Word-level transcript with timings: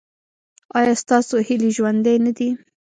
ایا 0.79 0.93
ستاسو 1.03 1.35
هیلې 1.47 1.69
ژوندۍ 1.75 2.17
نه 2.25 2.31
دي؟ 2.37 2.49